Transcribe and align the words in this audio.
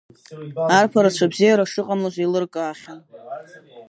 Арԥарацәа 0.77 1.31
бзиара 1.31 1.71
шыҟамлоз 1.71 2.15
еилыркаахьан. 2.17 2.99